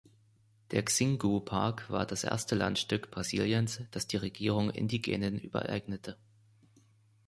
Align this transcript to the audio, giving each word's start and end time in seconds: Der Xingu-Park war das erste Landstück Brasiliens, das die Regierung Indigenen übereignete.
Der 0.71 0.81
Xingu-Park 0.81 1.87
war 1.91 2.07
das 2.07 2.23
erste 2.23 2.55
Landstück 2.55 3.11
Brasiliens, 3.11 3.83
das 3.91 4.07
die 4.07 4.17
Regierung 4.17 4.71
Indigenen 4.71 5.37
übereignete. 5.37 6.17